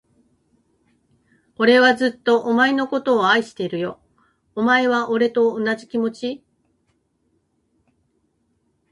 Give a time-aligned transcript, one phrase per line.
[1.57, 3.99] 俺はずっと、お前のことを愛してるよ。
[4.55, 6.43] お前は、俺と同じ気持ち？